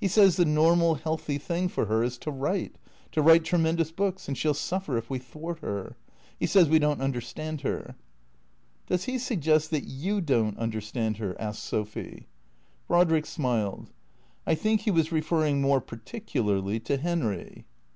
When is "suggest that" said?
9.16-9.84